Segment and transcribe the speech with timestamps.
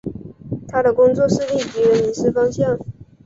[0.67, 2.75] 他的工作是令敌人迷失方向。